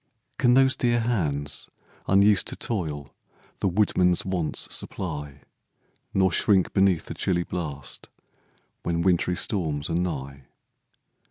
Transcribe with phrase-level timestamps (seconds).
[0.39, 1.69] Can those dear hands,
[2.07, 3.13] unused to toil,
[3.59, 5.41] The woodman's wants supply,
[6.11, 8.09] Nor shrink beneath the chilly blast
[8.81, 10.45] When wintry storms are nigh?